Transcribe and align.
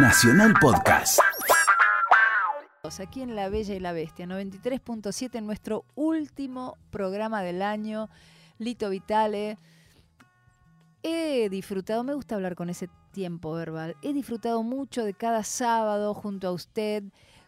Nacional 0.00 0.54
Podcast. 0.60 1.18
Aquí 3.00 3.20
en 3.20 3.34
La 3.34 3.48
Bella 3.48 3.74
y 3.74 3.80
la 3.80 3.92
Bestia, 3.92 4.26
93.7 4.26 5.34
en 5.34 5.46
nuestro 5.46 5.84
último 5.96 6.76
programa 6.90 7.42
del 7.42 7.62
año, 7.62 8.08
Lito 8.58 8.90
Vitale. 8.90 9.58
He 11.02 11.48
disfrutado, 11.50 12.04
me 12.04 12.14
gusta 12.14 12.36
hablar 12.36 12.54
con 12.54 12.70
ese 12.70 12.88
tiempo 13.10 13.52
verbal, 13.52 13.96
he 14.02 14.12
disfrutado 14.12 14.62
mucho 14.62 15.04
de 15.04 15.14
cada 15.14 15.42
sábado 15.42 16.14
junto 16.14 16.46
a 16.46 16.52
usted, 16.52 17.02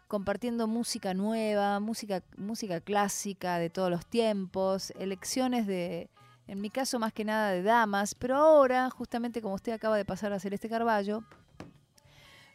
compartiendo 0.08 0.66
música 0.66 1.14
nueva, 1.14 1.78
música, 1.78 2.22
música 2.36 2.80
clásica 2.80 3.58
de 3.58 3.70
todos 3.70 3.90
los 3.90 4.06
tiempos, 4.06 4.92
elecciones 4.98 5.68
de, 5.68 6.10
en 6.48 6.60
mi 6.60 6.70
caso 6.70 6.98
más 6.98 7.12
que 7.12 7.24
nada 7.24 7.50
de 7.52 7.62
damas, 7.62 8.16
pero 8.16 8.36
ahora, 8.36 8.90
justamente 8.90 9.40
como 9.40 9.54
usted 9.54 9.72
acaba 9.72 9.96
de 9.96 10.04
pasar 10.04 10.32
a 10.32 10.40
Celeste 10.40 10.68
Carballo, 10.68 11.22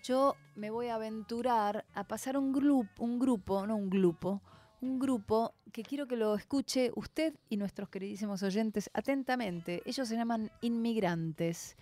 yo 0.05 0.35
me 0.55 0.69
voy 0.69 0.87
a 0.87 0.95
aventurar 0.95 1.85
a 1.95 2.03
pasar 2.03 2.37
un, 2.37 2.53
grupo, 2.53 3.03
un 3.03 3.17
grupo, 3.17 3.65
no 3.65 3.75
un 3.75 3.89
grupo, 3.89 4.41
un 4.81 4.99
grupo 4.99 5.55
que 5.73 5.81
quiero 5.81 6.07
que 6.07 6.15
lo 6.15 6.35
escuche 6.35 6.91
usted 6.95 7.33
y 7.49 7.57
nuestros 7.57 7.89
queridísimos 7.89 8.43
oyentes 8.43 8.89
atentamente. 8.93 9.81
Ellos 9.85 10.07
se 10.07 10.15
llaman 10.15 10.51
inmigrantes. 10.61 11.75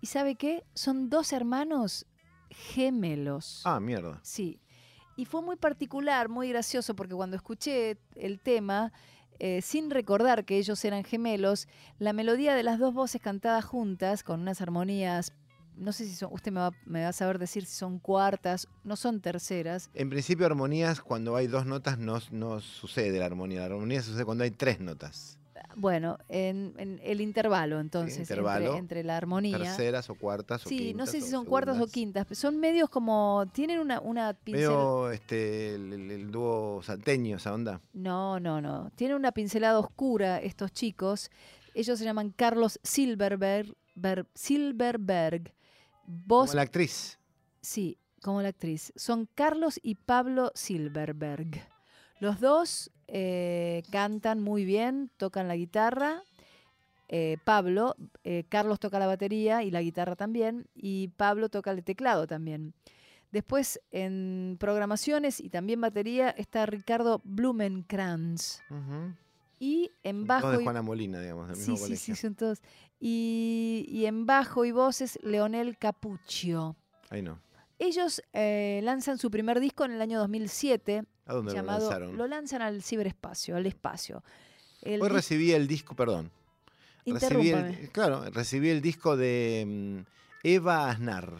¿Y 0.00 0.06
sabe 0.06 0.36
qué? 0.36 0.64
Son 0.74 1.10
dos 1.10 1.32
hermanos 1.32 2.06
gemelos. 2.50 3.60
Ah, 3.64 3.78
mierda. 3.78 4.20
Sí. 4.22 4.58
Y 5.16 5.26
fue 5.26 5.42
muy 5.42 5.56
particular, 5.56 6.28
muy 6.30 6.48
gracioso, 6.48 6.96
porque 6.96 7.14
cuando 7.14 7.36
escuché 7.36 7.98
el 8.14 8.40
tema, 8.40 8.92
eh, 9.38 9.60
sin 9.60 9.90
recordar 9.90 10.46
que 10.46 10.56
ellos 10.56 10.82
eran 10.84 11.04
gemelos, 11.04 11.68
la 11.98 12.14
melodía 12.14 12.54
de 12.54 12.62
las 12.62 12.78
dos 12.78 12.94
voces 12.94 13.20
cantadas 13.20 13.64
juntas, 13.64 14.22
con 14.22 14.40
unas 14.40 14.62
armonías 14.62 15.32
no 15.76 15.92
sé 15.92 16.04
si 16.06 16.14
son, 16.14 16.32
usted 16.32 16.50
me 16.52 16.60
va, 16.60 16.72
me 16.84 17.02
va, 17.02 17.08
a 17.08 17.12
saber 17.12 17.38
decir 17.38 17.64
si 17.66 17.74
son 17.76 17.98
cuartas, 17.98 18.66
no 18.84 18.96
son 18.96 19.20
terceras. 19.20 19.90
En 19.94 20.10
principio 20.10 20.46
armonías, 20.46 21.00
cuando 21.00 21.36
hay 21.36 21.46
dos 21.46 21.66
notas 21.66 21.98
no, 21.98 22.18
no 22.30 22.60
sucede 22.60 23.18
la 23.18 23.26
armonía, 23.26 23.60
la 23.60 23.66
armonía 23.66 24.02
sucede 24.02 24.24
cuando 24.24 24.44
hay 24.44 24.50
tres 24.50 24.80
notas. 24.80 25.38
Bueno, 25.74 26.16
en, 26.28 26.74
en 26.78 27.00
el 27.02 27.20
intervalo 27.20 27.80
entonces, 27.80 28.14
Sí, 28.14 28.20
intervalo, 28.20 28.66
entre, 28.66 28.78
entre 28.78 29.04
la 29.04 29.16
armonía. 29.18 29.58
Terceras 29.58 30.08
o 30.08 30.14
cuartas 30.14 30.64
o 30.64 30.68
Sí, 30.70 30.78
quintas. 30.78 30.96
no 31.06 31.12
sé 31.12 31.20
si 31.20 31.30
son 31.30 31.44
cuartas 31.44 31.78
o 31.80 31.86
quintas, 31.86 32.26
son 32.32 32.58
medios 32.58 32.88
como, 32.88 33.44
tienen 33.52 33.80
una, 33.80 34.00
una 34.00 34.32
pincel... 34.32 34.62
Medio 34.68 35.10
este, 35.10 35.74
el, 35.74 35.92
el- 35.92 36.10
el 36.10 36.30
dúo 36.30 36.80
salteño, 36.82 37.36
esa 37.36 37.52
onda. 37.52 37.80
No, 37.92 38.40
no, 38.40 38.60
no. 38.62 38.90
Tienen 38.94 39.16
una 39.18 39.32
pincelada 39.32 39.78
oscura 39.78 40.38
estos 40.40 40.72
chicos. 40.72 41.30
Ellos 41.74 41.98
se 41.98 42.04
llaman 42.06 42.30
Carlos 42.34 42.78
Silverberg. 42.82 43.74
Ber- 43.94 44.26
Silverberg. 44.34 45.52
Vos, 46.06 46.50
Como 46.50 46.56
la 46.56 46.62
actriz. 46.62 47.18
Sí, 47.60 47.98
como 48.22 48.42
la 48.42 48.48
actriz. 48.48 48.92
Son 48.96 49.28
Carlos 49.34 49.78
y 49.82 49.96
Pablo 49.96 50.52
Silverberg. 50.54 51.68
Los 52.20 52.40
dos 52.40 52.90
eh, 53.08 53.82
cantan 53.90 54.40
muy 54.42 54.64
bien, 54.64 55.10
tocan 55.16 55.48
la 55.48 55.56
guitarra. 55.56 56.22
Eh, 57.08 57.38
Pablo, 57.44 57.94
eh, 58.24 58.44
Carlos 58.48 58.80
toca 58.80 58.98
la 58.98 59.06
batería 59.06 59.62
y 59.62 59.70
la 59.70 59.80
guitarra 59.80 60.16
también, 60.16 60.66
y 60.74 61.08
Pablo 61.16 61.48
toca 61.48 61.70
el 61.70 61.84
teclado 61.84 62.26
también. 62.26 62.74
Después 63.30 63.80
en 63.90 64.56
programaciones 64.58 65.40
y 65.40 65.50
también 65.50 65.80
batería 65.80 66.30
está 66.30 66.66
Ricardo 66.66 67.20
Blumenkranz. 67.24 68.60
Ujú. 68.70 69.14
Y 69.58 69.90
en 70.02 70.18
Son 70.18 70.26
bajo 70.26 70.40
todos 70.42 70.56
de 70.56 70.62
y- 70.62 70.64
Juana 70.64 70.82
Molina, 70.82 71.20
digamos, 71.20 71.48
del 71.48 71.56
Sí, 71.56 71.60
mismo 71.62 71.76
sí, 71.76 71.82
colegio. 71.84 72.14
sí, 72.14 72.20
son 72.20 72.34
todos. 72.34 72.60
Y, 73.00 73.86
y 73.88 74.06
en 74.06 74.26
bajo 74.26 74.64
y 74.64 74.72
voces, 74.72 75.18
Leonel 75.22 75.78
Capuccio. 75.78 76.76
Ahí 77.10 77.22
no. 77.22 77.40
Ellos 77.78 78.22
eh, 78.32 78.80
lanzan 78.82 79.18
su 79.18 79.30
primer 79.30 79.60
disco 79.60 79.84
en 79.84 79.92
el 79.92 80.00
año 80.02 80.18
2007, 80.18 81.04
¿A 81.26 81.34
dónde 81.34 81.52
llamado, 81.52 81.78
lo 81.78 81.84
lanzaron? 81.90 82.16
lo 82.16 82.26
lanzan 82.26 82.62
al 82.62 82.82
ciberespacio, 82.82 83.56
al 83.56 83.66
espacio. 83.66 84.22
El 84.82 85.02
Hoy 85.02 85.08
recibí 85.10 85.52
el 85.52 85.66
disco, 85.66 85.94
perdón. 85.94 86.30
Recibí 87.04 87.50
el, 87.50 87.90
claro, 87.92 88.24
recibí 88.30 88.68
el 88.70 88.80
disco 88.80 89.16
de 89.16 89.64
mm, 89.66 90.46
Eva 90.46 90.90
Aznar. 90.90 91.32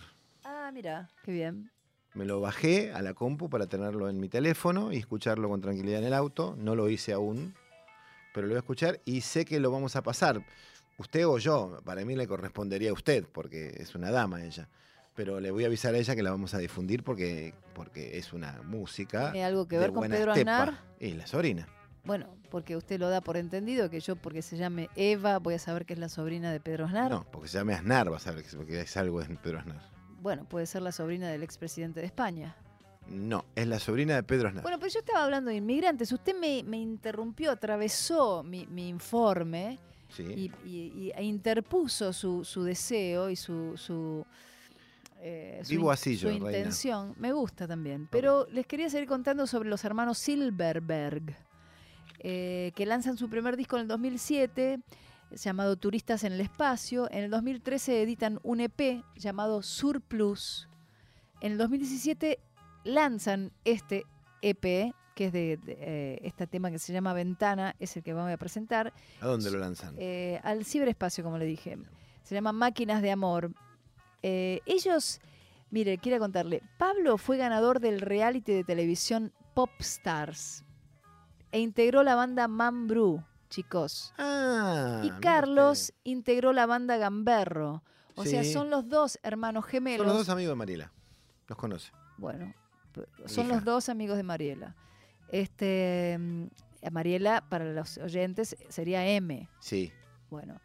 Ah, 0.45 0.71
mira, 0.73 1.09
qué 1.25 1.33
bien. 1.33 1.71
Me 2.15 2.25
lo 2.25 2.41
bajé 2.41 2.93
a 2.93 3.03
la 3.03 3.15
compu 3.15 3.49
para 3.51 3.67
tenerlo 3.67 4.09
en 4.09 4.21
mi 4.21 4.29
teléfono 4.29 4.93
y 4.93 4.97
escucharlo 4.99 5.49
con 5.49 5.61
tranquilidad 5.61 5.99
en 6.01 6.07
el 6.07 6.15
auto. 6.15 6.55
No 6.59 6.75
lo 6.77 6.89
hice 6.89 7.13
aún, 7.13 7.55
pero 8.37 8.49
lo 8.49 8.53
voy 8.53 8.57
a 8.57 8.59
escuchar 8.59 9.01
y 9.07 9.23
sé 9.23 9.47
que 9.47 9.59
lo 9.61 9.71
vamos 9.71 9.97
a 9.97 10.03
pasar. 10.03 10.45
Usted 10.99 11.27
o 11.27 11.39
yo, 11.39 11.81
para 11.87 12.05
mí 12.05 12.15
le 12.15 12.27
correspondería 12.29 12.91
a 12.91 12.93
usted, 12.93 13.25
porque 13.33 13.69
es 13.79 13.95
una 13.95 14.11
dama 14.11 14.45
ella. 14.45 14.69
Pero 15.15 15.41
le 15.41 15.51
voy 15.51 15.65
a 15.65 15.69
avisar 15.69 15.95
a 15.95 15.99
ella 15.99 16.15
que 16.15 16.23
la 16.23 16.33
vamos 16.33 16.53
a 16.53 16.59
difundir 16.59 17.03
porque, 17.03 17.55
porque 17.75 18.19
es 18.19 18.35
una 18.35 18.61
música. 18.63 19.33
¿Tiene 19.33 19.47
algo 19.47 19.67
que 19.67 19.79
ver 19.79 19.91
con 19.91 20.07
Pedro 20.11 20.33
estepa. 20.33 20.63
Aznar? 20.65 20.81
Y 21.01 21.13
la 21.15 21.27
sobrina. 21.27 21.67
Bueno, 22.05 22.27
porque 22.51 22.77
usted 22.77 23.01
lo 23.01 23.09
da 23.09 23.23
por 23.23 23.39
entendido 23.39 23.89
que 23.89 24.01
yo, 24.01 24.17
porque 24.17 24.43
se 24.43 24.59
llame 24.59 24.91
Eva, 24.97 25.39
voy 25.39 25.55
a 25.55 25.59
saber 25.59 25.87
que 25.87 25.95
es 25.95 25.99
la 25.99 26.11
sobrina 26.11 26.53
de 26.53 26.61
Pedro 26.61 26.85
Aznar. 26.85 27.11
No, 27.11 27.25
porque 27.33 27.49
se 27.49 27.57
llame 27.57 27.73
Aznar, 27.73 28.11
vas 28.11 28.27
a 28.27 28.33
ver 28.33 28.45
que- 28.45 28.55
porque 28.55 28.83
es 28.83 28.97
algo 28.99 29.21
de 29.23 29.35
Pedro 29.37 29.61
Aznar. 29.61 29.81
Bueno, 30.21 30.45
puede 30.47 30.67
ser 30.67 30.83
la 30.83 30.93
sobrina 30.93 31.31
del 31.31 31.43
expresidente 31.43 32.01
de 32.01 32.07
España. 32.07 32.55
No, 33.09 33.45
es 33.55 33.67
la 33.69 33.79
sobrina 33.79 34.15
de 34.17 34.23
Pedro 34.23 34.49
Aznar. 34.49 34.63
Bueno, 34.63 34.79
pero 34.79 34.91
yo 34.93 34.99
estaba 34.99 35.25
hablando 35.25 35.51
de 35.51 35.57
inmigrantes. 35.57 36.11
Usted 36.13 36.35
me, 36.39 36.63
me 36.65 36.79
interrumpió, 36.79 37.51
atravesó 37.53 38.43
mi, 38.43 38.67
mi 38.67 38.89
informe 38.89 39.79
sí. 40.09 40.23
y, 40.25 40.69
y- 40.69 40.93
y- 41.07 41.13
e 41.15 41.23
interpuso 41.25 42.13
su, 42.13 42.45
su 42.45 42.65
deseo 42.65 43.31
y 43.31 43.37
su, 43.37 43.77
su, 43.77 44.27
eh, 45.21 45.61
su 45.63 45.71
Vivo 45.71 45.91
así 45.93 46.17
yo, 46.17 46.29
su 46.29 46.35
reina. 46.35 46.51
intención. 46.51 47.15
Me 47.19 47.33
gusta 47.33 47.69
también. 47.69 48.09
Pero 48.11 48.47
les 48.51 48.67
quería 48.67 48.91
seguir 48.91 49.09
contando 49.09 49.47
sobre 49.47 49.69
los 49.69 49.85
hermanos 49.85 50.19
Silverberg, 50.19 51.37
eh, 52.19 52.73
que 52.75 52.87
lanzan 52.87 53.17
su 53.17 53.29
primer 53.29 53.57
disco 53.57 53.77
en 53.77 53.83
el 53.83 53.89
2007 53.89 54.81
llamado 55.31 55.77
Turistas 55.77 56.25
en 56.25 56.33
el 56.33 56.41
Espacio. 56.41 57.09
En 57.13 57.25
el 57.25 57.31
2013 57.31 58.03
editan 58.03 58.41
un 58.43 58.61
EP 58.61 59.03
llamado 59.17 59.63
Surplus. 59.63 60.69
En 61.41 61.53
el 61.53 61.59
2017 61.59 62.39
lanzan 62.87 63.53
este 63.65 64.05
EP, 64.43 64.93
que 65.15 65.27
es 65.27 65.33
de, 65.33 65.57
de, 65.59 65.77
eh, 65.81 66.19
este 66.23 66.47
tema 66.47 66.71
que 66.71 66.79
se 66.79 66.93
llama 66.93 67.13
Ventana, 67.13 67.75
es 67.79 67.97
el 67.97 68.03
que 68.03 68.13
voy 68.15 68.33
a 68.33 68.37
presentar, 68.37 68.93
¿A 69.21 69.27
dónde 69.27 69.51
lo 69.51 69.59
lanzan? 69.59 69.95
eh, 69.99 70.41
al 70.43 70.65
ciberespacio, 70.65 71.25
como 71.25 71.39
le 71.39 71.45
dije. 71.47 71.79
Se 72.23 72.35
llama 72.35 72.53
Máquinas 72.53 73.03
de 73.03 73.11
Amor. 73.13 73.53
Eh, 74.23 74.61
ellos, 74.67 75.21
mire, 75.71 75.99
quiero 75.99 76.19
contarle, 76.19 76.63
Pablo 76.79 77.17
fue 77.19 77.37
ganador 77.37 77.81
del 77.81 78.01
reality 78.01 78.53
de 78.53 78.65
televisión 78.65 79.33
Popstars 79.55 80.65
e 81.53 81.61
integró 81.61 82.03
la 82.03 82.15
banda 82.15 82.47
Mambrú, 82.49 83.23
chicos. 83.49 84.13
Ah, 84.19 85.01
y 85.05 85.11
Carlos 85.21 85.93
integró 86.05 86.53
la 86.53 86.67
banda 86.67 86.97
Gamberro. 86.99 87.83
O 88.17 88.25
sea, 88.25 88.45
son 88.45 88.71
los 88.71 88.89
dos 88.89 89.19
hermanos 89.23 89.65
gemelos. 89.67 90.07
Son 90.07 90.09
los 90.17 90.27
dos 90.27 90.29
amigos 90.31 90.53
de 90.53 90.57
Mariela. 90.57 90.93
Los 91.49 91.57
conoce. 91.59 91.93
Bueno, 92.19 92.53
son 93.27 93.47
Hija. 93.47 93.55
los 93.57 93.65
dos 93.65 93.89
amigos 93.89 94.17
de 94.17 94.23
Mariela. 94.23 94.75
Este, 95.31 96.17
mm, 96.19 96.45
Mariela, 96.93 97.45
para 97.49 97.65
los 97.73 97.99
oyentes, 97.99 98.57
sería 98.69 99.07
M. 99.09 99.49
Sí. 99.61 99.93
Bueno. 100.31 100.61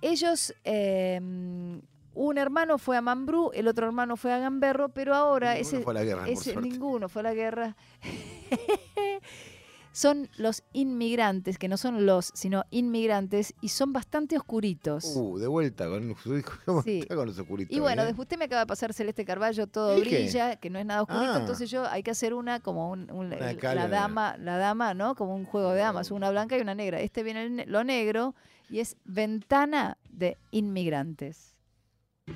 Ellos, 0.00 0.54
eh, 0.64 1.18
mm, 1.20 1.78
un 2.14 2.38
hermano 2.38 2.78
fue 2.78 2.96
a 2.96 3.00
Mambrú, 3.00 3.50
el 3.54 3.66
otro 3.68 3.86
hermano 3.86 4.16
fue 4.16 4.32
a 4.32 4.38
Gamberro, 4.38 4.88
pero 4.90 5.14
ahora 5.14 5.54
Ninguno 5.54 5.68
ese, 5.76 5.82
fue 5.82 5.92
a 5.92 5.94
la 5.94 6.04
guerra, 6.04 6.28
ese- 6.28 6.56
ninguno 6.56 7.08
fue 7.08 7.20
a 7.20 7.22
la 7.24 7.34
guerra. 7.34 7.76
son 9.98 10.28
los 10.36 10.62
inmigrantes, 10.72 11.58
que 11.58 11.66
no 11.66 11.76
son 11.76 12.06
los, 12.06 12.30
sino 12.32 12.62
inmigrantes, 12.70 13.52
y 13.60 13.70
son 13.70 13.92
bastante 13.92 14.36
oscuritos. 14.36 15.04
Uh, 15.16 15.38
de 15.38 15.48
vuelta 15.48 15.88
con, 15.88 16.14
¿cómo 16.64 16.82
Sí. 16.84 17.02
con 17.08 17.26
los 17.26 17.36
oscuritos. 17.36 17.76
Y 17.76 17.80
bueno, 17.80 18.02
eh? 18.02 18.06
después 18.06 18.26
usted 18.26 18.38
me 18.38 18.44
acaba 18.44 18.60
de 18.60 18.66
pasar 18.68 18.92
Celeste 18.94 19.24
Carballo, 19.24 19.66
todo 19.66 19.98
brilla, 19.98 20.54
que 20.54 20.70
no 20.70 20.78
es 20.78 20.86
nada 20.86 21.02
oscurito, 21.02 21.32
Ah. 21.32 21.38
entonces 21.40 21.68
yo 21.68 21.84
hay 21.88 22.04
que 22.04 22.12
hacer 22.12 22.32
una 22.32 22.60
como 22.60 22.90
un, 22.92 23.10
un- 23.10 23.32
Una 23.32 23.74
la 23.74 23.88
dama, 23.88 24.36
la 24.38 24.56
dama, 24.56 24.94
¿no? 24.94 25.16
Como 25.16 25.34
un 25.34 25.44
juego 25.44 25.72
de 25.72 25.80
damas, 25.80 26.12
una 26.12 26.30
blanca 26.30 26.56
y 26.56 26.60
una 26.60 26.76
negra. 26.76 27.00
Este 27.00 27.24
viene 27.24 27.46
el 27.46 27.64
lo 27.72 27.82
negro 27.82 28.36
y 28.70 28.78
es 28.78 28.96
ventana 29.04 29.98
de 30.10 30.36
inmigrantes. 30.52 31.56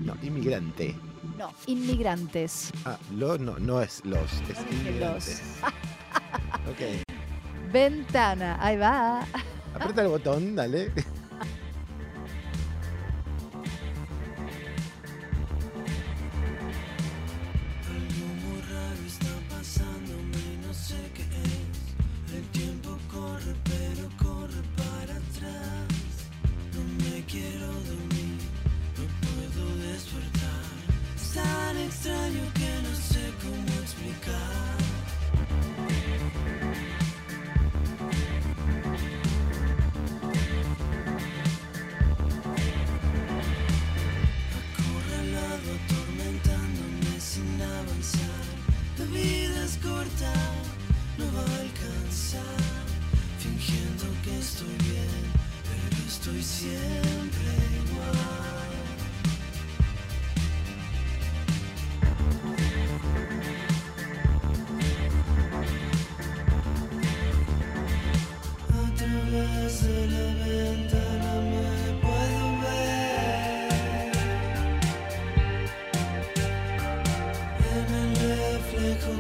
No, 0.01 0.17
inmigrante. 0.23 0.97
No, 1.39 1.53
inmigrantes. 1.67 2.73
Ah, 2.85 2.99
lo, 3.15 3.39
no, 3.39 3.59
no 3.61 3.81
es 3.83 4.05
los, 4.05 4.33
es 4.33 4.41
No 4.41 4.49
dije 4.49 4.75
inmigrante. 4.89 5.33
ok. 7.03 7.12
Ventana, 7.73 8.59
ahí 8.61 8.77
va. 8.77 9.27
Aprieta 9.75 10.03
el 10.03 10.09
botón, 10.09 10.55
dale. 10.55 10.93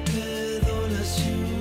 perdonación. 0.04 1.51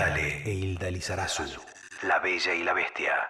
Vitale 0.00 0.42
e 0.44 0.50
Hilda 0.50 0.88
Lizarazu. 0.88 1.42
La 2.04 2.20
Bella 2.20 2.54
y 2.54 2.62
la 2.62 2.72
Bestia. 2.72 3.29